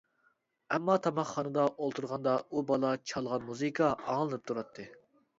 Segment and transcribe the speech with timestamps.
[0.75, 4.87] ئەمما تاماقخانىدا ئولتۇرغاندا ئۇ بالا چالغان مۇزىكا ئاڭلىنىپ تۇراتتى.